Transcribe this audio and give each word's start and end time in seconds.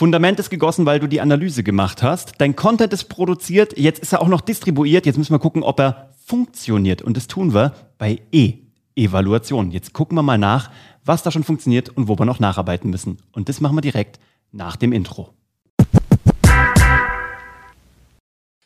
Fundament 0.00 0.40
ist 0.40 0.48
gegossen, 0.48 0.86
weil 0.86 0.98
du 0.98 1.08
die 1.08 1.20
Analyse 1.20 1.62
gemacht 1.62 2.02
hast. 2.02 2.32
Dein 2.38 2.56
Content 2.56 2.90
ist 2.94 3.10
produziert, 3.10 3.76
jetzt 3.76 3.98
ist 3.98 4.14
er 4.14 4.22
auch 4.22 4.28
noch 4.28 4.40
distribuiert. 4.40 5.04
Jetzt 5.04 5.18
müssen 5.18 5.34
wir 5.34 5.38
gucken, 5.38 5.62
ob 5.62 5.78
er 5.78 6.14
funktioniert. 6.24 7.02
Und 7.02 7.18
das 7.18 7.26
tun 7.26 7.52
wir 7.52 7.74
bei 7.98 8.18
E. 8.32 8.54
Evaluation. 8.96 9.70
Jetzt 9.70 9.92
gucken 9.92 10.16
wir 10.16 10.22
mal 10.22 10.38
nach, 10.38 10.70
was 11.04 11.22
da 11.22 11.30
schon 11.30 11.44
funktioniert 11.44 11.90
und 11.90 12.08
wo 12.08 12.18
wir 12.18 12.24
noch 12.24 12.40
nacharbeiten 12.40 12.88
müssen. 12.88 13.18
Und 13.32 13.50
das 13.50 13.60
machen 13.60 13.76
wir 13.76 13.82
direkt 13.82 14.18
nach 14.52 14.76
dem 14.76 14.92
Intro. 14.92 15.34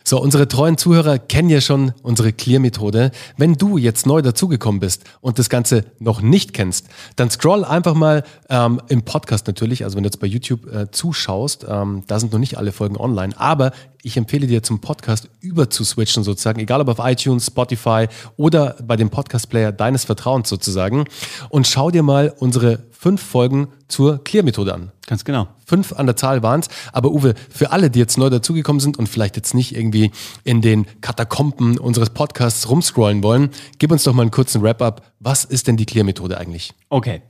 So, 0.07 0.21
unsere 0.21 0.47
treuen 0.47 0.77
Zuhörer 0.77 1.19
kennen 1.19 1.49
ja 1.49 1.63
schon 1.63 1.95
unsere 2.03 2.35
Clear-Methode. 2.35 3.11
Wenn 3.39 3.55
du 3.55 3.79
jetzt 3.79 4.05
neu 4.05 4.21
dazugekommen 4.21 4.79
bist 4.79 5.05
und 5.23 5.39
das 5.39 5.49
Ganze 5.49 5.87
noch 5.99 6.21
nicht 6.21 6.53
kennst, 6.53 6.89
dann 7.17 7.31
scroll 7.31 7.65
einfach 7.65 7.95
mal 7.95 8.23
ähm, 8.51 8.83
im 8.89 9.03
Podcast 9.03 9.47
natürlich, 9.47 9.83
also 9.83 9.97
wenn 9.97 10.03
du 10.03 10.09
jetzt 10.09 10.21
bei 10.21 10.27
YouTube 10.27 10.71
äh, 10.71 10.91
zuschaust, 10.91 11.65
ähm, 11.67 12.03
da 12.07 12.21
sind 12.21 12.35
noch 12.35 12.39
nicht 12.39 12.59
alle 12.59 12.73
Folgen 12.73 12.99
online, 12.99 13.33
aber 13.41 13.73
ich 14.03 14.19
empfehle 14.19 14.47
dir 14.47 14.63
zum 14.63 14.83
Podcast 14.83 15.31
über 15.41 15.71
zu 15.71 15.85
switchen 15.85 16.23
sozusagen, 16.23 16.61
egal 16.61 16.83
ob 16.83 16.89
auf 16.91 16.99
iTunes, 17.01 17.47
Spotify 17.47 18.07
oder 18.37 18.77
bei 18.87 18.97
dem 18.97 19.09
Podcast-Player 19.09 19.73
deines 19.73 20.05
Vertrauens 20.05 20.51
sozusagen 20.51 21.07
und 21.49 21.67
schau 21.67 21.91
dir 21.91 22.03
mal 22.03 22.35
unsere 22.39 22.81
fünf 22.95 23.23
Folgen 23.23 23.69
zur 23.89 24.23
Clear-Methode 24.23 24.73
an. 24.73 24.93
Ganz 25.07 25.25
genau. 25.25 25.49
Fünf 25.67 25.93
an 25.93 26.07
der 26.07 26.17
Zahl 26.17 26.43
waren 26.43 26.61
es. 26.61 26.69
Aber 26.93 27.11
Uwe, 27.11 27.35
für 27.51 27.73
alle, 27.73 27.91
die 27.91 27.99
jetzt 27.99 28.17
neu 28.17 28.31
dazugekommen 28.31 28.81
sind 28.81 28.99
und 28.99 29.09
vielleicht 29.09 29.37
jetzt 29.37 29.53
nicht 29.55 29.77
irgendwie 29.77 30.11
in 30.45 30.63
den 30.63 30.87
Katakomben 31.03 31.79
unseres 31.79 32.11
Podcasts 32.11 32.71
rumscrollen 32.71 33.23
wollen, 33.23 33.51
gib 33.79 33.93
uns 33.93 34.05
doch 34.05 34.15
mal 34.15 34.23
einen 34.23 34.31
kurzen 34.31 34.63
Wrap-up. 34.63 35.03
Was 35.21 35.45
ist 35.45 35.67
denn 35.67 35.77
die 35.77 35.85
Clear-Methode 35.85 36.39
eigentlich? 36.39 36.73
Okay. 36.89 37.21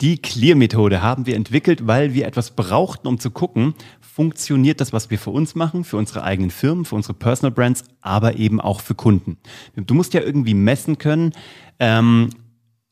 Die 0.00 0.16
Clear-Methode 0.20 1.02
haben 1.02 1.26
wir 1.26 1.36
entwickelt, 1.36 1.86
weil 1.86 2.14
wir 2.14 2.26
etwas 2.26 2.50
brauchten, 2.50 3.06
um 3.06 3.20
zu 3.20 3.30
gucken, 3.30 3.74
funktioniert 4.00 4.80
das, 4.80 4.92
was 4.92 5.10
wir 5.10 5.18
für 5.18 5.30
uns 5.30 5.54
machen, 5.54 5.84
für 5.84 5.96
unsere 5.96 6.24
eigenen 6.24 6.50
Firmen, 6.50 6.84
für 6.84 6.96
unsere 6.96 7.14
Personal 7.14 7.52
Brands, 7.52 7.84
aber 8.00 8.36
eben 8.36 8.60
auch 8.60 8.80
für 8.80 8.94
Kunden. 8.94 9.36
Du 9.76 9.94
musst 9.94 10.14
ja 10.14 10.20
irgendwie 10.20 10.54
messen 10.54 10.98
können, 10.98 11.32
ähm, 11.78 12.30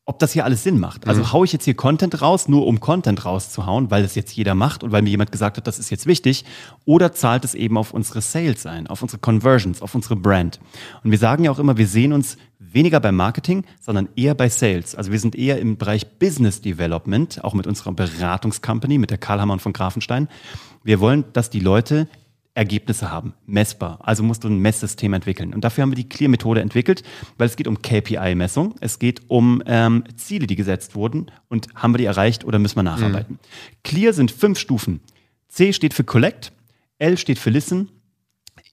ob 0.09 0.17
das 0.17 0.33
hier 0.33 0.43
alles 0.43 0.63
Sinn 0.63 0.79
macht. 0.79 1.07
Also 1.07 1.21
mhm. 1.21 1.33
haue 1.33 1.45
ich 1.45 1.53
jetzt 1.53 1.65
hier 1.65 1.75
Content 1.75 2.19
raus, 2.19 2.47
nur 2.47 2.65
um 2.65 2.79
Content 2.79 3.25
rauszuhauen, 3.25 3.91
weil 3.91 4.01
das 4.01 4.15
jetzt 4.15 4.35
jeder 4.35 4.55
macht 4.55 4.83
und 4.83 4.91
weil 4.91 5.03
mir 5.03 5.11
jemand 5.11 5.31
gesagt 5.31 5.57
hat, 5.57 5.67
das 5.67 5.77
ist 5.77 5.91
jetzt 5.91 6.07
wichtig, 6.07 6.45
oder 6.83 7.13
zahlt 7.13 7.45
es 7.45 7.53
eben 7.53 7.77
auf 7.77 7.93
unsere 7.93 8.21
Sales 8.21 8.65
ein, 8.65 8.87
auf 8.87 9.03
unsere 9.03 9.19
Conversions, 9.19 9.83
auf 9.83 9.93
unsere 9.93 10.15
Brand. 10.15 10.59
Und 11.03 11.11
wir 11.11 11.19
sagen 11.19 11.43
ja 11.43 11.51
auch 11.51 11.59
immer, 11.59 11.77
wir 11.77 11.85
sehen 11.85 12.11
uns 12.11 12.37
weniger 12.57 12.99
beim 12.99 13.15
Marketing, 13.15 13.65
sondern 13.79 14.09
eher 14.15 14.33
bei 14.33 14.49
Sales. 14.49 14.95
Also 14.95 15.11
wir 15.11 15.19
sind 15.19 15.35
eher 15.35 15.59
im 15.59 15.77
Bereich 15.77 16.17
Business 16.17 16.59
Development, 16.59 17.43
auch 17.43 17.53
mit 17.53 17.67
unserer 17.67 17.91
Beratungscompany, 17.91 18.97
mit 18.97 19.11
der 19.11 19.19
Karl 19.19 19.39
Hammer 19.39 19.53
und 19.53 19.61
von 19.61 19.73
Grafenstein. 19.73 20.27
Wir 20.83 20.99
wollen, 20.99 21.25
dass 21.33 21.51
die 21.51 21.59
Leute 21.59 22.07
Ergebnisse 22.59 23.09
haben, 23.09 23.33
messbar. 23.45 23.99
Also 24.03 24.21
musst 24.21 24.43
du 24.43 24.49
ein 24.49 24.59
Messsystem 24.59 25.13
entwickeln. 25.13 25.53
Und 25.53 25.63
dafür 25.63 25.81
haben 25.81 25.91
wir 25.91 25.95
die 25.95 26.09
Clear-Methode 26.09 26.59
entwickelt, 26.59 27.03
weil 27.37 27.47
es 27.47 27.55
geht 27.55 27.69
um 27.69 27.81
KPI-Messung, 27.81 28.75
es 28.81 28.99
geht 28.99 29.21
um 29.29 29.63
ähm, 29.65 30.03
Ziele, 30.17 30.45
die 30.45 30.57
gesetzt 30.57 30.93
wurden 30.93 31.31
und 31.47 31.67
haben 31.73 31.93
wir 31.93 31.99
die 31.99 32.05
erreicht 32.05 32.43
oder 32.43 32.59
müssen 32.59 32.75
wir 32.75 32.83
nacharbeiten. 32.83 33.35
Mhm. 33.35 33.79
Clear 33.85 34.11
sind 34.11 34.31
fünf 34.31 34.59
Stufen. 34.59 34.99
C 35.47 35.71
steht 35.71 35.93
für 35.93 36.03
Collect, 36.03 36.51
L 36.97 37.17
steht 37.17 37.39
für 37.39 37.49
Listen, 37.49 37.89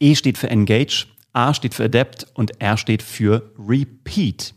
E 0.01 0.17
steht 0.17 0.37
für 0.37 0.51
Engage, 0.51 1.07
A 1.33 1.55
steht 1.55 1.75
für 1.75 1.85
Adapt 1.85 2.27
und 2.35 2.61
R 2.61 2.77
steht 2.77 3.05
für 3.05 3.53
Repeat. 3.57 4.53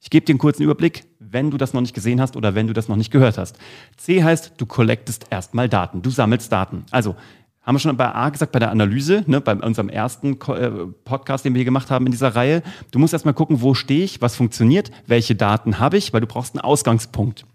Ich 0.00 0.10
gebe 0.10 0.26
dir 0.26 0.32
einen 0.32 0.40
kurzen 0.40 0.64
Überblick, 0.64 1.04
wenn 1.20 1.52
du 1.52 1.58
das 1.58 1.74
noch 1.74 1.80
nicht 1.80 1.94
gesehen 1.94 2.20
hast 2.20 2.36
oder 2.36 2.56
wenn 2.56 2.66
du 2.66 2.72
das 2.72 2.88
noch 2.88 2.96
nicht 2.96 3.12
gehört 3.12 3.38
hast. 3.38 3.56
C 3.96 4.24
heißt, 4.24 4.54
du 4.56 4.66
collectest 4.66 5.26
erstmal 5.30 5.68
Daten, 5.68 6.02
du 6.02 6.10
sammelst 6.10 6.50
Daten. 6.50 6.84
Also 6.90 7.14
haben 7.64 7.74
wir 7.74 7.80
schon 7.80 7.96
bei 7.96 8.14
A 8.14 8.28
gesagt, 8.28 8.52
bei 8.52 8.58
der 8.58 8.70
Analyse, 8.70 9.24
ne, 9.26 9.40
bei 9.40 9.54
unserem 9.54 9.88
ersten 9.88 10.38
äh, 10.48 10.70
Podcast, 11.04 11.44
den 11.44 11.54
wir 11.54 11.58
hier 11.58 11.64
gemacht 11.64 11.90
haben 11.90 12.06
in 12.06 12.12
dieser 12.12 12.34
Reihe. 12.34 12.62
Du 12.90 12.98
musst 12.98 13.12
erstmal 13.12 13.34
gucken, 13.34 13.62
wo 13.62 13.74
stehe 13.74 14.04
ich, 14.04 14.20
was 14.20 14.36
funktioniert, 14.36 14.90
welche 15.06 15.34
Daten 15.34 15.78
habe 15.78 15.96
ich, 15.96 16.12
weil 16.12 16.20
du 16.20 16.26
brauchst 16.26 16.54
einen 16.54 16.60
Ausgangspunkt. 16.60 17.46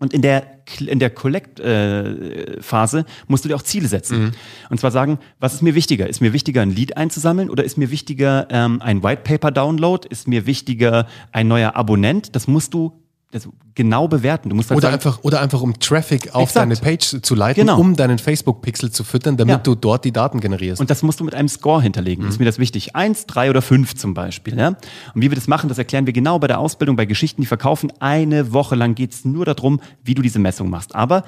Und 0.00 0.12
in 0.12 0.22
der, 0.22 0.44
in 0.80 0.98
der 0.98 1.08
Collect-Phase 1.08 2.98
äh, 2.98 3.04
musst 3.28 3.44
du 3.44 3.48
dir 3.48 3.54
auch 3.54 3.62
Ziele 3.62 3.86
setzen. 3.86 4.24
Mhm. 4.24 4.32
Und 4.70 4.80
zwar 4.80 4.90
sagen, 4.90 5.18
was 5.38 5.54
ist 5.54 5.62
mir 5.62 5.76
wichtiger? 5.76 6.08
Ist 6.08 6.20
mir 6.20 6.32
wichtiger, 6.32 6.62
ein 6.62 6.70
Lead 6.70 6.96
einzusammeln 6.96 7.48
oder 7.48 7.62
ist 7.62 7.78
mir 7.78 7.90
wichtiger, 7.90 8.48
ähm, 8.50 8.82
ein 8.82 9.04
White 9.04 9.22
Paper 9.22 9.52
Download? 9.52 10.06
Ist 10.08 10.26
mir 10.26 10.46
wichtiger, 10.46 11.06
ein 11.30 11.46
neuer 11.46 11.76
Abonnent? 11.76 12.34
Das 12.34 12.48
musst 12.48 12.74
du 12.74 13.03
das 13.34 13.48
genau 13.74 14.08
bewerten. 14.08 14.48
Du 14.48 14.56
musst 14.56 14.70
halt 14.70 14.78
oder, 14.78 14.88
sagen, 14.88 14.94
einfach, 14.94 15.18
oder 15.22 15.40
einfach 15.40 15.60
um 15.60 15.78
Traffic 15.78 16.34
auf 16.34 16.44
exakt. 16.44 16.62
deine 16.62 16.76
Page 16.76 17.20
zu 17.20 17.34
leiten, 17.34 17.66
genau. 17.66 17.78
um 17.78 17.96
deinen 17.96 18.18
Facebook-Pixel 18.18 18.92
zu 18.92 19.04
füttern, 19.04 19.36
damit 19.36 19.56
ja. 19.56 19.58
du 19.58 19.74
dort 19.74 20.04
die 20.04 20.12
Daten 20.12 20.40
generierst. 20.40 20.80
Und 20.80 20.90
das 20.90 21.02
musst 21.02 21.20
du 21.20 21.24
mit 21.24 21.34
einem 21.34 21.48
Score 21.48 21.82
hinterlegen. 21.82 22.24
Mhm. 22.24 22.30
Ist 22.30 22.38
mir 22.38 22.44
das 22.44 22.58
wichtig? 22.58 22.94
Eins, 22.94 23.26
drei 23.26 23.50
oder 23.50 23.62
fünf 23.62 23.94
zum 23.96 24.14
Beispiel. 24.14 24.56
Ja? 24.56 24.68
Und 24.68 25.22
wie 25.22 25.30
wir 25.30 25.34
das 25.34 25.48
machen, 25.48 25.68
das 25.68 25.78
erklären 25.78 26.06
wir 26.06 26.12
genau 26.12 26.38
bei 26.38 26.46
der 26.46 26.58
Ausbildung, 26.58 26.96
bei 26.96 27.06
Geschichten, 27.06 27.42
die 27.42 27.46
verkaufen. 27.46 27.92
Eine 27.98 28.52
Woche 28.52 28.76
lang 28.76 28.94
geht 28.94 29.12
es 29.12 29.24
nur 29.24 29.44
darum, 29.44 29.80
wie 30.04 30.14
du 30.14 30.22
diese 30.22 30.38
Messung 30.38 30.70
machst. 30.70 30.94
Aber 30.94 31.24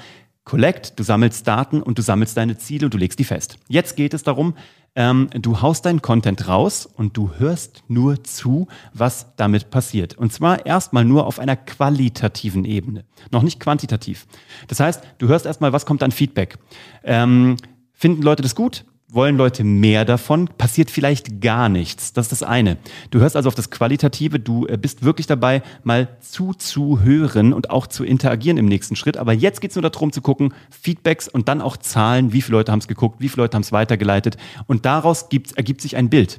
Collect, 0.46 0.96
du 0.96 1.02
sammelst 1.02 1.46
Daten 1.48 1.82
und 1.82 1.98
du 1.98 2.02
sammelst 2.02 2.36
deine 2.36 2.56
Ziele 2.56 2.86
und 2.86 2.94
du 2.94 2.98
legst 2.98 3.18
die 3.18 3.24
fest. 3.24 3.58
Jetzt 3.66 3.96
geht 3.96 4.14
es 4.14 4.22
darum, 4.22 4.54
ähm, 4.94 5.28
du 5.34 5.60
haust 5.60 5.84
deinen 5.84 6.02
Content 6.02 6.46
raus 6.46 6.86
und 6.86 7.16
du 7.16 7.32
hörst 7.36 7.82
nur 7.88 8.22
zu, 8.22 8.68
was 8.94 9.34
damit 9.34 9.70
passiert. 9.70 10.16
Und 10.16 10.32
zwar 10.32 10.64
erstmal 10.64 11.04
nur 11.04 11.26
auf 11.26 11.40
einer 11.40 11.56
qualitativen 11.56 12.64
Ebene, 12.64 13.04
noch 13.32 13.42
nicht 13.42 13.58
quantitativ. 13.58 14.28
Das 14.68 14.78
heißt, 14.78 15.02
du 15.18 15.26
hörst 15.26 15.46
erstmal, 15.46 15.72
was 15.72 15.84
kommt 15.84 16.04
an 16.04 16.12
Feedback. 16.12 16.58
Ähm, 17.02 17.56
finden 17.92 18.22
Leute 18.22 18.44
das 18.44 18.54
gut? 18.54 18.84
Wollen 19.16 19.36
Leute 19.36 19.64
mehr 19.64 20.04
davon, 20.04 20.46
passiert 20.46 20.90
vielleicht 20.92 21.40
gar 21.40 21.68
nichts. 21.68 22.12
Das 22.12 22.26
ist 22.26 22.40
das 22.40 22.42
eine. 22.44 22.76
Du 23.10 23.18
hörst 23.18 23.34
also 23.34 23.48
auf 23.48 23.56
das 23.56 23.70
Qualitative, 23.70 24.38
du 24.38 24.66
äh, 24.66 24.76
bist 24.76 25.02
wirklich 25.02 25.26
dabei, 25.26 25.62
mal 25.82 26.16
zuzuhören 26.20 27.52
und 27.52 27.70
auch 27.70 27.88
zu 27.88 28.04
interagieren 28.04 28.58
im 28.58 28.66
nächsten 28.66 28.94
Schritt. 28.94 29.16
Aber 29.16 29.32
jetzt 29.32 29.60
geht 29.60 29.70
es 29.70 29.76
nur 29.76 29.82
darum 29.82 30.12
zu 30.12 30.20
gucken, 30.20 30.54
Feedbacks 30.70 31.26
und 31.26 31.48
dann 31.48 31.60
auch 31.60 31.76
Zahlen, 31.76 32.32
wie 32.32 32.42
viele 32.42 32.58
Leute 32.58 32.70
haben 32.70 32.78
es 32.78 32.86
geguckt, 32.86 33.16
wie 33.20 33.28
viele 33.28 33.42
Leute 33.42 33.56
haben 33.56 33.62
es 33.62 33.72
weitergeleitet. 33.72 34.36
Und 34.68 34.86
daraus 34.86 35.28
gibt, 35.28 35.56
ergibt 35.56 35.80
sich 35.80 35.96
ein 35.96 36.08
Bild. 36.08 36.38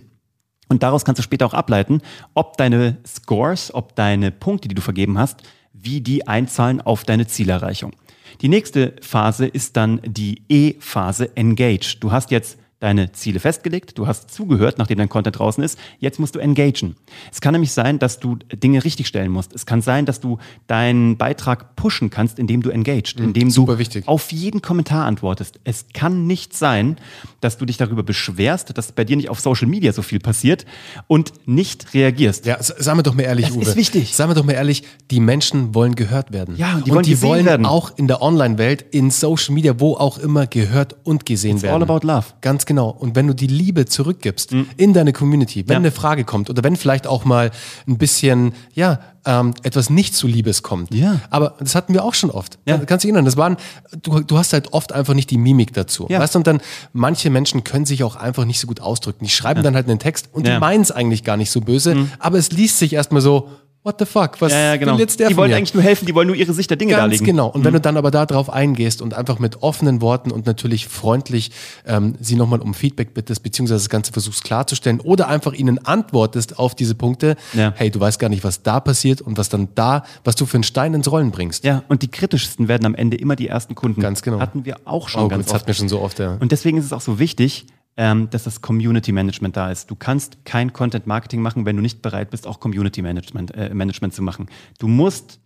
Und 0.70 0.84
daraus 0.84 1.06
kannst 1.06 1.20
du 1.20 1.24
später 1.24 1.46
auch 1.46 1.54
ableiten, 1.54 2.02
ob 2.34 2.58
deine 2.58 2.98
Scores, 3.06 3.74
ob 3.74 3.96
deine 3.96 4.32
Punkte, 4.32 4.68
die 4.68 4.76
du 4.76 4.82
vergeben 4.82 5.18
hast, 5.18 5.44
wie 5.74 6.02
die 6.02 6.28
einzahlen 6.28 6.82
auf 6.82 7.04
deine 7.04 7.28
Zielerreichung. 7.28 7.94
Die 8.42 8.50
nächste 8.50 8.96
Phase 9.02 9.48
ist 9.48 9.78
dann 9.78 10.02
die 10.06 10.44
E-Phase 10.50 11.36
Engage. 11.36 11.98
Du 12.00 12.12
hast 12.12 12.32
jetzt 12.32 12.60
deine 12.80 13.12
Ziele 13.12 13.40
festgelegt, 13.40 13.98
du 13.98 14.06
hast 14.06 14.30
zugehört, 14.30 14.78
nachdem 14.78 15.00
dein 15.00 15.10
Content 15.10 15.40
draußen 15.40 15.64
ist, 15.64 15.80
jetzt 16.00 16.20
musst 16.20 16.36
du 16.36 16.40
engagen. 16.40 16.96
Es 17.32 17.42
kann 17.42 17.54
nämlich 17.54 17.72
sein, 17.72 17.98
dass 17.98 18.20
du 18.20 18.36
Dinge 18.36 18.84
richtig 18.84 19.08
stellen 19.08 19.32
musst. 19.32 19.54
Es 19.56 19.66
kann 19.66 19.82
sein, 19.82 20.06
dass 20.06 20.20
du 20.20 20.38
deinen 20.68 21.18
Beitrag 21.18 21.76
pushen 21.76 22.12
kannst, 22.12 22.38
indem 22.38 22.62
du 22.62 22.70
engaged, 22.70 23.20
mhm, 23.20 23.26
indem 23.26 23.52
du 23.52 23.80
wichtig. 23.80 24.08
auf 24.08 24.32
jeden 24.32 24.62
Kommentar 24.62 25.06
antwortest. 25.06 25.60
Es 25.64 25.86
kann 25.94 26.28
nicht 26.28 26.56
sein, 26.56 26.98
dass 27.42 27.58
du 27.58 27.66
dich 27.66 27.78
darüber 27.78 28.04
beschwerst, 28.04 28.78
dass 28.78 28.92
bei 28.92 29.04
dir 29.04 29.18
nicht 29.18 29.30
auf 29.30 29.40
Social 29.40 29.68
Media 29.68 29.92
so 29.92 30.04
viel 30.04 30.20
passiert 30.20 30.66
und 31.08 31.34
nicht 31.48 31.96
reagierst. 31.96 32.46
Ja, 32.46 32.62
sagen 32.62 33.00
wir 33.00 33.04
doch 33.04 33.16
mal 33.16 33.24
ehrlich, 33.24 33.48
das 33.48 33.56
Uwe. 33.56 33.64
ist 33.64 33.76
wichtig. 33.76 34.16
Sagen 34.16 34.30
wir 34.30 34.36
doch 34.36 34.44
mal 34.44 34.54
ehrlich, 34.54 34.84
die 35.10 35.20
Menschen 35.20 35.74
wollen 35.74 35.96
gehört 35.96 36.32
werden. 36.32 36.56
Ja, 36.58 36.76
und 36.76 36.86
die 36.86 36.92
wollen, 36.92 37.04
die 37.04 37.22
wollen 37.24 37.46
werden. 37.46 37.66
auch 37.66 37.98
in 37.98 38.08
der 38.08 38.22
Online-Welt, 38.22 38.86
in 38.92 39.10
Social 39.10 39.56
Media, 39.56 39.80
wo 39.80 39.96
auch 39.96 40.20
immer 40.20 40.46
gehört 40.46 40.96
und 41.04 41.26
gesehen 41.26 41.56
It's 41.56 41.64
werden. 41.64 41.82
all 41.82 41.84
about 41.84 42.06
love. 42.06 42.26
Ganz 42.42 42.67
genau. 42.68 42.90
Und 42.90 43.16
wenn 43.16 43.26
du 43.26 43.34
die 43.34 43.48
Liebe 43.48 43.86
zurückgibst 43.86 44.52
mhm. 44.52 44.70
in 44.78 44.94
deine 44.94 45.14
Community, 45.14 45.68
wenn 45.68 45.74
ja. 45.74 45.78
eine 45.78 45.92
Frage 45.92 46.24
kommt 46.24 46.52
oder 46.52 46.64
wenn 46.64 46.76
vielleicht 46.76 47.08
auch 47.08 47.26
mal 47.26 47.50
ein 47.88 47.98
bisschen, 47.98 48.54
ja, 48.76 49.00
ähm, 49.26 49.56
etwas 49.64 49.90
nicht 49.90 50.16
zu 50.16 50.28
Liebes 50.28 50.62
kommt. 50.62 50.94
Ja. 50.94 51.20
Aber 51.32 51.56
das 51.60 51.74
hatten 51.74 51.94
wir 51.94 52.04
auch 52.04 52.14
schon 52.14 52.30
oft. 52.30 52.60
Ja. 52.66 52.78
Kannst 52.78 53.04
du 53.04 53.08
dich 53.08 53.14
erinnern? 53.14 53.26
Das 53.26 53.36
waren, 53.36 53.58
du, 54.04 54.20
du 54.20 54.38
hast 54.38 54.54
halt 54.54 54.72
oft 54.74 54.94
einfach 54.94 55.16
nicht 55.16 55.32
die 55.32 55.38
Mimik 55.38 55.74
dazu. 55.74 56.06
Ja. 56.10 56.20
Weißt 56.20 56.36
du, 56.36 56.40
und 56.40 56.48
dann, 56.48 56.62
manche 56.94 57.30
Menschen 57.30 57.64
können 57.64 57.86
sich 57.86 58.04
auch 58.04 58.16
einfach 58.16 58.46
nicht 58.46 58.60
so 58.60 58.68
gut 58.68 58.80
ausdrücken. 58.80 59.26
Die 59.26 59.32
schreiben 59.32 59.60
ja. 59.60 59.64
dann 59.64 59.76
halt 59.76 59.90
einen 59.90 60.00
Text 60.00 60.30
und 60.32 60.46
die 60.46 60.60
meinen 60.60 60.82
es 60.82 60.92
eigentlich 60.92 61.24
gar 61.24 61.38
nicht 61.38 61.50
so 61.50 61.62
böse, 61.62 61.96
mhm. 61.96 62.12
aber 62.20 62.38
es 62.38 62.52
liest 62.52 62.78
sich 62.78 62.94
erstmal 62.94 63.22
so, 63.22 63.50
what 63.88 63.96
the 64.00 64.06
fuck, 64.06 64.40
was 64.42 64.52
ja, 64.52 64.60
ja, 64.60 64.76
genau. 64.76 64.94
will 64.94 65.00
jetzt 65.00 65.20
der 65.20 65.30
Die 65.30 65.38
wollen 65.38 65.50
mir? 65.50 65.56
eigentlich 65.56 65.74
nur 65.74 65.82
helfen, 65.82 66.06
die 66.06 66.14
wollen 66.14 66.28
nur 66.28 66.36
ihre 66.36 66.54
Sicht 66.54 66.70
der 66.70 66.78
Dinge 66.78 66.92
Ganz 66.92 67.02
darlegen. 67.02 67.26
genau. 67.26 67.48
Und 67.48 67.62
mhm. 67.62 67.66
wenn 67.66 67.74
du 67.74 67.82
dann 67.82 67.98
aber 67.98 68.12
darauf 68.12 68.50
eingehst 68.50 69.02
und 69.02 69.14
einfach 69.14 69.40
mit 69.40 69.64
offenen 69.64 70.02
Worten 70.02 70.30
und 70.30 70.46
natürlich 70.46 70.88
freundlich 70.88 71.52
ähm, 71.86 72.16
sie 72.20 72.36
nochmal 72.36 72.60
um 72.60 72.74
Feedback 72.74 73.14
bittest, 73.14 73.42
beziehungsweise 73.42 73.80
das 73.80 73.90
Ganze 73.90 74.12
versuchst 74.12 74.44
klarzustellen 74.44 75.00
oder 75.00 75.30
einfach 75.30 75.54
ihnen 75.54 75.84
antwortest 75.86 76.60
auf 76.60 76.76
diese 76.76 76.96
Punkte, 76.96 77.38
ja. 77.54 77.74
hey, 77.76 77.90
du 77.90 78.00
weißt 78.00 78.20
gar 78.20 78.30
nicht, 78.30 78.44
was 78.44 78.62
da 78.62 78.82
passiert 78.82 79.22
und 79.22 79.38
was 79.38 79.48
dann 79.48 79.70
da, 79.74 80.04
was 80.26 80.36
du 80.36 80.46
für 80.46 80.58
einen 80.58 80.64
Stein 80.64 80.94
ins 80.94 81.10
Rollen 81.10 81.32
bringst. 81.32 81.64
Ja, 81.64 81.84
und 81.88 82.02
die 82.02 82.10
kritischsten 82.10 82.68
werden 82.68 82.86
am 82.86 82.94
Ende 82.94 83.16
immer 83.16 83.38
die 83.38 83.48
ersten 83.48 83.74
Kunden. 83.74 84.02
Ganz 84.02 84.22
genau. 84.22 84.40
Hatten 84.42 84.66
wir 84.66 84.78
auch 84.84 85.08
schon 85.08 85.24
oh, 85.24 85.28
ganz 85.30 85.46
gut, 85.46 85.46
oft. 85.46 85.48
Das 85.48 85.54
hatten 85.62 85.68
wir 85.68 85.74
schon 85.74 85.90
so 85.90 86.02
oft, 86.02 86.20
ja. 86.20 86.36
Und 86.40 86.52
deswegen 86.52 86.78
ist 86.78 86.86
es 86.86 86.94
auch 86.94 87.02
so 87.02 87.20
wichtig, 87.20 87.68
ähm, 87.98 88.30
dass 88.30 88.44
das 88.44 88.62
Community 88.62 89.12
Management 89.12 89.58
da 89.58 89.72
ist. 89.72 89.90
Du 89.90 89.96
kannst 89.96 90.38
kein 90.46 90.72
Content 90.72 91.08
Marketing 91.08 91.42
machen, 91.42 91.66
wenn 91.66 91.76
du 91.76 91.82
nicht 91.82 92.02
bereit 92.02 92.30
bist, 92.30 92.46
auch 92.48 92.60
Community 92.60 93.02
Management, 93.02 93.54
äh, 93.56 93.74
Management 93.74 94.14
zu 94.14 94.22
machen. 94.22 94.48
Du 94.80 94.88
musst 94.88 95.40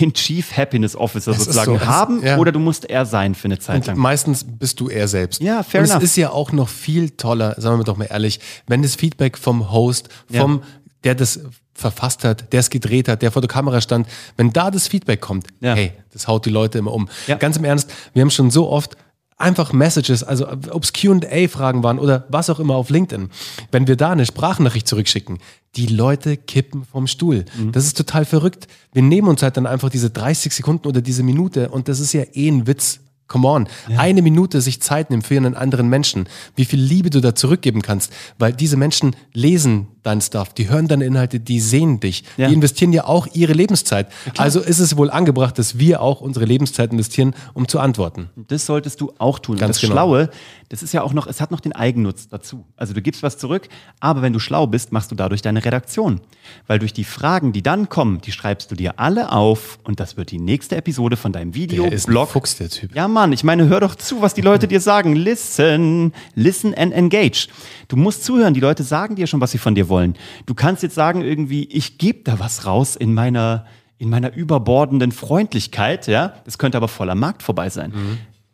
den 0.00 0.12
Chief 0.14 0.56
Happiness 0.56 0.94
Officer 0.94 1.32
ist 1.32 1.38
sozusagen 1.38 1.78
so, 1.78 1.84
haben 1.84 2.22
ja. 2.24 2.38
oder 2.38 2.52
du 2.52 2.60
musst 2.60 2.88
er 2.88 3.04
sein 3.06 3.34
für 3.34 3.46
eine 3.46 3.58
Zeit 3.58 3.76
Und 3.76 3.86
lang. 3.88 3.98
meistens 3.98 4.44
bist 4.44 4.78
du 4.80 4.88
er 4.88 5.08
selbst. 5.08 5.42
Ja, 5.42 5.62
fair 5.64 5.80
Und 5.80 5.90
enough. 5.90 6.02
es 6.02 6.10
ist 6.10 6.16
ja 6.16 6.30
auch 6.30 6.52
noch 6.52 6.68
viel 6.68 7.10
toller, 7.10 7.60
sagen 7.60 7.78
wir 7.78 7.84
doch 7.84 7.96
mal 7.96 8.04
ehrlich, 8.08 8.38
wenn 8.68 8.82
das 8.82 8.94
Feedback 8.94 9.36
vom 9.36 9.72
Host, 9.72 10.08
vom, 10.32 10.62
der 11.02 11.16
das 11.16 11.40
verfasst 11.74 12.24
hat, 12.24 12.52
der 12.52 12.60
es 12.60 12.70
gedreht 12.70 13.08
hat, 13.08 13.22
der 13.22 13.32
vor 13.32 13.42
der 13.42 13.48
Kamera 13.48 13.80
stand, 13.80 14.06
wenn 14.36 14.52
da 14.52 14.70
das 14.70 14.86
Feedback 14.86 15.20
kommt, 15.20 15.48
Ja. 15.60 15.74
hey, 15.74 15.92
das 16.12 16.28
haut 16.28 16.46
die 16.46 16.50
Leute 16.50 16.78
immer 16.78 16.92
um. 16.92 17.08
Ja. 17.26 17.36
Ganz 17.36 17.56
im 17.56 17.64
Ernst, 17.64 17.92
wir 18.12 18.22
haben 18.22 18.30
schon 18.30 18.50
so 18.50 18.68
oft 18.70 18.96
einfach 19.40 19.72
Messages, 19.72 20.22
also 20.22 20.48
ob 20.48 20.84
es 20.84 20.92
Q&A-Fragen 20.92 21.82
waren 21.82 21.98
oder 21.98 22.26
was 22.28 22.50
auch 22.50 22.60
immer 22.60 22.74
auf 22.74 22.90
LinkedIn, 22.90 23.30
wenn 23.72 23.86
wir 23.86 23.96
da 23.96 24.10
eine 24.10 24.26
Sprachnachricht 24.26 24.86
zurückschicken, 24.86 25.38
die 25.76 25.86
Leute 25.86 26.36
kippen 26.36 26.84
vom 26.84 27.06
Stuhl. 27.06 27.44
Mhm. 27.56 27.72
Das 27.72 27.86
ist 27.86 27.96
total 27.96 28.24
verrückt. 28.24 28.66
Wir 28.92 29.02
nehmen 29.02 29.28
uns 29.28 29.42
halt 29.42 29.56
dann 29.56 29.66
einfach 29.66 29.88
diese 29.88 30.10
30 30.10 30.52
Sekunden 30.52 30.88
oder 30.88 31.00
diese 31.00 31.22
Minute 31.22 31.68
und 31.70 31.88
das 31.88 32.00
ist 32.00 32.12
ja 32.12 32.24
eh 32.32 32.48
ein 32.48 32.66
Witz. 32.66 33.00
Come 33.30 33.46
on. 33.46 33.68
Eine 33.96 34.22
Minute 34.22 34.60
sich 34.60 34.82
Zeit 34.82 35.10
nehmen 35.10 35.22
für 35.22 35.36
einen 35.36 35.54
anderen 35.54 35.88
Menschen. 35.88 36.28
Wie 36.56 36.64
viel 36.64 36.80
Liebe 36.80 37.10
du 37.10 37.20
da 37.20 37.32
zurückgeben 37.32 37.80
kannst. 37.80 38.12
Weil 38.40 38.52
diese 38.52 38.76
Menschen 38.76 39.14
lesen 39.32 39.86
dein 40.02 40.20
Stuff, 40.20 40.54
die 40.54 40.68
hören 40.68 40.88
deine 40.88 41.04
Inhalte, 41.04 41.40
die 41.40 41.60
sehen 41.60 42.00
dich. 42.00 42.24
Ja. 42.36 42.48
Die 42.48 42.54
investieren 42.54 42.92
ja 42.92 43.04
auch 43.04 43.26
ihre 43.32 43.52
Lebenszeit. 43.52 44.08
Also 44.36 44.60
ist 44.60 44.78
es 44.78 44.96
wohl 44.96 45.10
angebracht, 45.10 45.58
dass 45.58 45.78
wir 45.78 46.00
auch 46.00 46.20
unsere 46.20 46.44
Lebenszeit 46.44 46.92
investieren, 46.92 47.34
um 47.54 47.68
zu 47.68 47.78
antworten. 47.80 48.30
Das 48.48 48.66
solltest 48.66 49.00
du 49.00 49.12
auch 49.18 49.38
tun. 49.38 49.56
Ganz 49.56 49.76
das 49.76 49.82
genau. 49.82 49.94
Schlaue, 49.94 50.30
das 50.68 50.82
ist 50.82 50.92
ja 50.92 51.02
auch 51.02 51.12
noch, 51.12 51.26
es 51.26 51.40
hat 51.40 51.50
noch 51.50 51.60
den 51.60 51.72
Eigennutz 51.72 52.28
dazu. 52.28 52.64
Also 52.76 52.94
du 52.94 53.02
gibst 53.02 53.22
was 53.22 53.38
zurück, 53.38 53.68
aber 53.98 54.22
wenn 54.22 54.32
du 54.32 54.38
schlau 54.38 54.66
bist, 54.66 54.92
machst 54.92 55.10
du 55.10 55.14
dadurch 55.14 55.42
deine 55.42 55.64
Redaktion. 55.64 56.20
Weil 56.66 56.78
durch 56.78 56.92
die 56.92 57.04
Fragen, 57.04 57.52
die 57.52 57.62
dann 57.62 57.88
kommen, 57.88 58.20
die 58.20 58.32
schreibst 58.32 58.70
du 58.70 58.74
dir 58.74 58.98
alle 58.98 59.32
auf 59.32 59.78
und 59.84 60.00
das 60.00 60.16
wird 60.16 60.30
die 60.30 60.38
nächste 60.38 60.76
Episode 60.76 61.16
von 61.16 61.32
deinem 61.32 61.54
Video, 61.54 61.84
Der 61.84 61.92
ist 61.92 62.08
ein 62.08 62.12
Blog. 62.12 62.30
Fuchs, 62.30 62.56
der 62.56 62.70
Typ. 62.70 62.94
Ja, 62.94 63.08
Mann, 63.08 63.32
ich 63.32 63.44
meine, 63.44 63.68
hör 63.68 63.80
doch 63.80 63.94
zu, 63.94 64.22
was 64.22 64.34
die 64.34 64.40
Leute 64.40 64.68
dir 64.68 64.80
sagen. 64.80 65.14
Listen, 65.14 66.12
listen 66.34 66.74
and 66.74 66.92
engage. 66.92 67.48
Du 67.88 67.96
musst 67.96 68.24
zuhören, 68.24 68.54
die 68.54 68.60
Leute 68.60 68.82
sagen 68.82 69.16
dir 69.16 69.26
schon, 69.26 69.40
was 69.40 69.50
sie 69.50 69.58
von 69.58 69.74
dir 69.74 69.88
wollen. 69.90 70.14
Du 70.46 70.54
kannst 70.54 70.82
jetzt 70.82 70.94
sagen 70.94 71.20
irgendwie, 71.20 71.64
ich 71.64 71.98
gebe 71.98 72.20
da 72.24 72.38
was 72.38 72.64
raus 72.64 72.96
in 72.96 73.12
meiner 73.12 73.66
in 73.98 74.08
meiner 74.08 74.32
überbordenden 74.34 75.12
Freundlichkeit, 75.12 76.06
ja? 76.06 76.32
Das 76.46 76.56
könnte 76.56 76.78
aber 76.78 76.88
voller 76.88 77.14
Markt 77.14 77.42
vorbei 77.42 77.68
sein. 77.68 77.92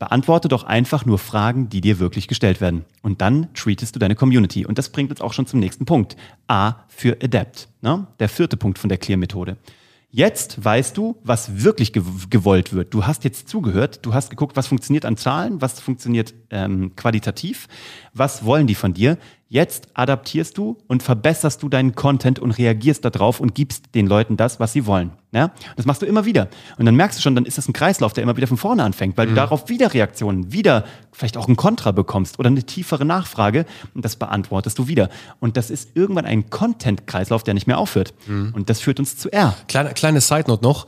Beantworte 0.00 0.48
doch 0.48 0.64
einfach 0.64 1.06
nur 1.06 1.18
Fragen, 1.18 1.68
die 1.68 1.80
dir 1.80 2.00
wirklich 2.00 2.26
gestellt 2.26 2.60
werden. 2.60 2.84
Und 3.00 3.20
dann 3.20 3.54
treatest 3.54 3.94
du 3.94 4.00
deine 4.00 4.16
Community. 4.16 4.66
Und 4.66 4.76
das 4.76 4.90
bringt 4.90 5.10
uns 5.10 5.20
auch 5.20 5.32
schon 5.32 5.46
zum 5.46 5.60
nächsten 5.60 5.86
Punkt. 5.86 6.16
A 6.48 6.74
für 6.88 7.16
Adapt. 7.22 7.68
Ne? 7.80 8.08
Der 8.18 8.28
vierte 8.28 8.56
Punkt 8.56 8.78
von 8.78 8.88
der 8.88 8.98
Clear-Methode. 8.98 9.56
Jetzt 10.10 10.64
weißt 10.64 10.96
du, 10.96 11.16
was 11.24 11.62
wirklich 11.62 11.92
gew 11.92 12.02
gewollt 12.30 12.72
wird. 12.72 12.92
Du 12.94 13.06
hast 13.06 13.24
jetzt 13.24 13.48
zugehört, 13.48 14.00
du 14.02 14.14
hast 14.14 14.30
geguckt, 14.30 14.56
was 14.56 14.66
funktioniert 14.66 15.04
an 15.04 15.16
Zahlen, 15.16 15.60
was 15.60 15.78
funktioniert 15.80 16.34
ähm, 16.50 16.96
qualitativ, 16.96 17.68
was 18.14 18.44
wollen 18.44 18.66
die 18.66 18.74
von 18.74 18.94
dir. 18.94 19.18
Jetzt 19.48 19.86
adaptierst 19.94 20.58
du 20.58 20.76
und 20.88 21.04
verbesserst 21.04 21.62
du 21.62 21.68
deinen 21.68 21.94
Content 21.94 22.40
und 22.40 22.50
reagierst 22.50 23.04
darauf 23.04 23.38
und 23.38 23.54
gibst 23.54 23.94
den 23.94 24.08
Leuten 24.08 24.36
das, 24.36 24.58
was 24.58 24.72
sie 24.72 24.86
wollen. 24.86 25.12
Ja? 25.30 25.52
Das 25.76 25.86
machst 25.86 26.02
du 26.02 26.06
immer 26.06 26.24
wieder. 26.24 26.48
Und 26.78 26.86
dann 26.86 26.96
merkst 26.96 27.18
du 27.18 27.22
schon, 27.22 27.36
dann 27.36 27.44
ist 27.44 27.56
das 27.56 27.68
ein 27.68 27.72
Kreislauf, 27.72 28.12
der 28.12 28.24
immer 28.24 28.36
wieder 28.36 28.48
von 28.48 28.56
vorne 28.56 28.82
anfängt, 28.82 29.16
weil 29.16 29.28
du 29.28 29.34
darauf 29.34 29.68
wieder 29.68 29.94
Reaktionen, 29.94 30.52
wieder 30.52 30.84
vielleicht 31.12 31.36
auch 31.36 31.46
ein 31.46 31.54
Kontra 31.54 31.92
bekommst 31.92 32.40
oder 32.40 32.48
eine 32.48 32.64
tiefere 32.64 33.04
Nachfrage 33.04 33.66
und 33.94 34.04
das 34.04 34.16
beantwortest 34.16 34.80
du 34.80 34.88
wieder. 34.88 35.10
Und 35.38 35.56
das 35.56 35.70
ist 35.70 35.90
irgendwann 35.94 36.26
ein 36.26 36.50
Content-Kreislauf, 36.50 37.44
der 37.44 37.54
nicht 37.54 37.68
mehr 37.68 37.78
aufhört. 37.78 38.14
Und 38.52 38.68
das 38.68 38.80
führt 38.80 38.98
uns 38.98 39.16
zu 39.16 39.32
R. 39.32 39.54
Kleine, 39.68 39.94
kleine 39.94 40.20
Side 40.20 40.44
Note 40.48 40.64
noch. 40.64 40.86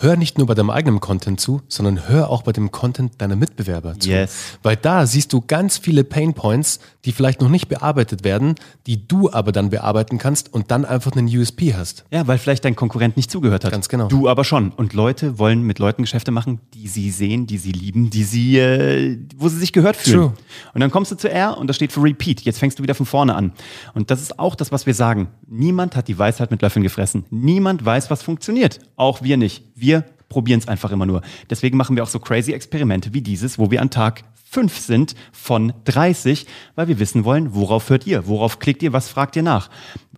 Hör 0.00 0.16
nicht 0.16 0.38
nur 0.38 0.46
bei 0.46 0.54
deinem 0.54 0.70
eigenen 0.70 1.00
Content 1.00 1.40
zu, 1.40 1.60
sondern 1.68 2.08
hör 2.08 2.30
auch 2.30 2.42
bei 2.42 2.52
dem 2.52 2.70
Content 2.70 3.20
deiner 3.20 3.34
Mitbewerber 3.34 3.98
zu. 3.98 4.08
Yes. 4.08 4.58
Weil 4.62 4.76
da 4.76 5.06
siehst 5.06 5.32
du 5.32 5.40
ganz 5.40 5.76
viele 5.76 6.04
Pain 6.04 6.34
Points, 6.34 6.78
die 7.04 7.10
vielleicht 7.10 7.40
noch 7.40 7.48
nicht 7.48 7.68
bearbeitet 7.68 8.22
werden, 8.22 8.54
die 8.86 9.08
du 9.08 9.32
aber 9.32 9.50
dann 9.50 9.70
bearbeiten 9.70 10.18
kannst 10.18 10.54
und 10.54 10.70
dann 10.70 10.84
einfach 10.84 11.12
einen 11.12 11.26
USP 11.26 11.74
hast. 11.74 12.04
Ja, 12.12 12.26
weil 12.28 12.38
vielleicht 12.38 12.64
dein 12.64 12.76
Konkurrent 12.76 13.16
nicht 13.16 13.28
zugehört 13.28 13.64
hat. 13.64 13.72
Ganz 13.72 13.88
genau. 13.88 14.06
Du 14.06 14.28
aber 14.28 14.44
schon. 14.44 14.70
Und 14.70 14.92
Leute 14.92 15.38
wollen 15.38 15.62
mit 15.62 15.80
Leuten 15.80 16.02
Geschäfte 16.02 16.30
machen, 16.30 16.60
die 16.74 16.86
sie 16.86 17.10
sehen, 17.10 17.48
die 17.48 17.58
sie 17.58 17.72
lieben, 17.72 18.10
die 18.10 18.22
sie, 18.22 18.58
äh, 18.58 19.18
wo 19.36 19.48
sie 19.48 19.58
sich 19.58 19.72
gehört 19.72 19.96
fühlen. 19.96 20.18
True. 20.18 20.32
Und 20.74 20.80
dann 20.80 20.92
kommst 20.92 21.10
du 21.10 21.16
zu 21.16 21.28
R 21.28 21.58
und 21.58 21.66
das 21.66 21.74
steht 21.74 21.90
für 21.90 22.02
Repeat. 22.02 22.42
Jetzt 22.42 22.58
fängst 22.60 22.78
du 22.78 22.84
wieder 22.84 22.94
von 22.94 23.06
vorne 23.06 23.34
an. 23.34 23.52
Und 23.94 24.12
das 24.12 24.20
ist 24.20 24.38
auch 24.38 24.54
das, 24.54 24.70
was 24.70 24.86
wir 24.86 24.94
sagen. 24.94 25.28
Niemand 25.50 25.96
hat 25.96 26.08
die 26.08 26.18
Weisheit 26.18 26.50
mit 26.50 26.62
Löffeln 26.62 26.82
gefressen. 26.82 27.24
Niemand 27.30 27.84
weiß, 27.84 28.10
was 28.10 28.22
funktioniert. 28.22 28.80
Auch 28.96 29.22
wir 29.22 29.36
nicht. 29.36 29.64
Wir 29.74 30.04
probieren 30.28 30.60
es 30.60 30.68
einfach 30.68 30.90
immer 30.90 31.06
nur. 31.06 31.22
Deswegen 31.48 31.76
machen 31.76 31.96
wir 31.96 32.02
auch 32.02 32.08
so 32.08 32.18
crazy 32.18 32.52
Experimente 32.52 33.14
wie 33.14 33.22
dieses, 33.22 33.58
wo 33.58 33.70
wir 33.70 33.80
an 33.80 33.90
Tag 33.90 34.24
5 34.50 34.78
sind 34.78 35.14
von 35.32 35.72
30, 35.84 36.46
weil 36.74 36.88
wir 36.88 36.98
wissen 36.98 37.24
wollen, 37.24 37.54
worauf 37.54 37.90
hört 37.90 38.06
ihr, 38.06 38.26
worauf 38.26 38.58
klickt 38.58 38.82
ihr, 38.82 38.92
was 38.92 39.08
fragt 39.08 39.36
ihr 39.36 39.42
nach. 39.42 39.70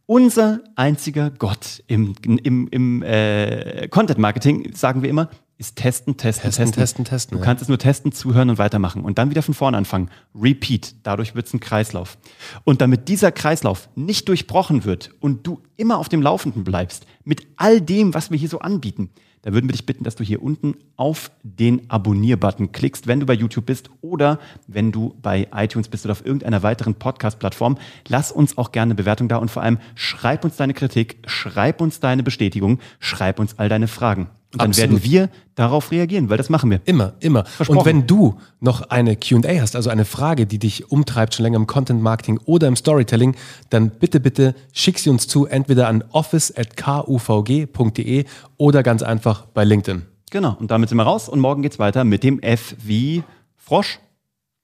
Unser 0.06 0.60
einziger 0.74 1.30
Gott 1.30 1.82
im, 1.86 2.14
im, 2.24 2.68
im 2.68 3.02
äh, 3.02 3.86
Content 3.88 4.18
Marketing, 4.18 4.72
sagen 4.74 5.02
wir 5.02 5.10
immer, 5.10 5.30
ist 5.60 5.76
testen, 5.76 6.16
testen, 6.16 6.44
Testen, 6.44 6.64
testen. 6.64 6.80
testen, 6.80 7.04
testen, 7.04 7.36
Du 7.36 7.38
ja. 7.40 7.44
kannst 7.44 7.62
es 7.62 7.68
nur 7.68 7.76
testen, 7.76 8.12
zuhören 8.12 8.48
und 8.48 8.56
weitermachen 8.56 9.02
und 9.02 9.18
dann 9.18 9.28
wieder 9.28 9.42
von 9.42 9.52
vorne 9.52 9.76
anfangen. 9.76 10.08
Repeat. 10.34 10.94
Dadurch 11.02 11.34
wird 11.34 11.46
es 11.46 11.52
ein 11.52 11.60
Kreislauf. 11.60 12.16
Und 12.64 12.80
damit 12.80 13.08
dieser 13.08 13.30
Kreislauf 13.30 13.90
nicht 13.94 14.26
durchbrochen 14.28 14.84
wird 14.84 15.10
und 15.20 15.46
du 15.46 15.60
immer 15.76 15.98
auf 15.98 16.08
dem 16.08 16.22
Laufenden 16.22 16.64
bleibst 16.64 17.06
mit 17.24 17.46
all 17.56 17.82
dem, 17.82 18.14
was 18.14 18.30
wir 18.30 18.38
hier 18.38 18.48
so 18.48 18.60
anbieten, 18.60 19.10
da 19.42 19.52
würden 19.52 19.68
wir 19.68 19.72
dich 19.72 19.84
bitten, 19.84 20.04
dass 20.04 20.16
du 20.16 20.24
hier 20.24 20.42
unten 20.42 20.76
auf 20.96 21.30
den 21.42 21.90
Abonnier-Button 21.90 22.72
klickst, 22.72 23.06
wenn 23.06 23.20
du 23.20 23.26
bei 23.26 23.34
YouTube 23.34 23.66
bist 23.66 23.90
oder 24.00 24.38
wenn 24.66 24.92
du 24.92 25.14
bei 25.20 25.48
iTunes 25.54 25.88
bist 25.88 26.06
oder 26.06 26.12
auf 26.12 26.24
irgendeiner 26.24 26.62
weiteren 26.62 26.94
Podcast-Plattform. 26.94 27.76
Lass 28.08 28.32
uns 28.32 28.56
auch 28.56 28.72
gerne 28.72 28.92
eine 28.92 28.96
Bewertung 28.96 29.28
da 29.28 29.36
und 29.36 29.50
vor 29.50 29.62
allem 29.62 29.78
schreib 29.94 30.44
uns 30.44 30.56
deine 30.56 30.74
Kritik, 30.74 31.18
schreib 31.26 31.80
uns 31.82 32.00
deine 32.00 32.22
Bestätigung, 32.22 32.80
schreib 32.98 33.38
uns 33.38 33.58
all 33.58 33.68
deine 33.68 33.88
Fragen. 33.88 34.28
Und 34.52 34.60
dann 34.60 34.70
Absolut. 34.70 34.90
werden 34.90 35.04
wir 35.04 35.28
darauf 35.54 35.92
reagieren, 35.92 36.28
weil 36.28 36.36
das 36.36 36.50
machen 36.50 36.70
wir. 36.70 36.80
Immer, 36.84 37.12
immer. 37.20 37.44
Und 37.68 37.84
wenn 37.84 38.08
du 38.08 38.34
noch 38.58 38.90
eine 38.90 39.14
QA 39.14 39.60
hast, 39.60 39.76
also 39.76 39.90
eine 39.90 40.04
Frage, 40.04 40.46
die 40.46 40.58
dich 40.58 40.90
umtreibt, 40.90 41.34
schon 41.34 41.44
länger 41.44 41.54
im 41.56 41.68
Content 41.68 42.02
Marketing 42.02 42.40
oder 42.46 42.66
im 42.66 42.74
Storytelling, 42.74 43.36
dann 43.68 43.90
bitte, 43.90 44.18
bitte 44.18 44.56
schick 44.72 44.98
sie 44.98 45.08
uns 45.08 45.28
zu, 45.28 45.46
entweder 45.46 45.86
an 45.86 46.02
office.kuvg.de 46.10 48.24
oder 48.56 48.82
ganz 48.82 49.04
einfach 49.04 49.46
bei 49.46 49.62
LinkedIn. 49.62 50.02
Genau. 50.30 50.56
Und 50.58 50.72
damit 50.72 50.88
sind 50.88 50.98
wir 50.98 51.04
raus 51.04 51.28
und 51.28 51.38
morgen 51.38 51.62
geht's 51.62 51.78
weiter 51.78 52.02
mit 52.02 52.24
dem 52.24 52.40
F 52.40 52.74
wie 52.82 53.22
Frosch. 53.56 54.00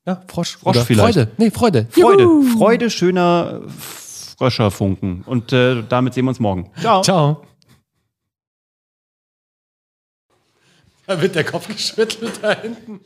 Ja, 0.04 0.20
Frosch. 0.26 0.56
Frosch 0.56 0.76
oder 0.76 0.84
vielleicht. 0.84 1.14
Freude. 1.14 1.30
Nee, 1.36 1.50
Freude. 1.50 1.86
Freude. 1.90 2.24
Juhu. 2.24 2.58
Freude, 2.58 2.90
schöner 2.90 3.60
Fröscherfunken. 4.36 5.22
Und 5.26 5.52
äh, 5.52 5.84
damit 5.88 6.14
sehen 6.14 6.24
wir 6.24 6.30
uns 6.30 6.40
morgen. 6.40 6.70
Ciao. 6.80 7.02
Ciao. 7.02 7.42
Da 11.06 11.20
wird 11.20 11.34
der 11.34 11.44
Kopf 11.44 11.68
geschüttelt 11.74 12.40
da 12.42 12.60
hinten. 12.60 13.00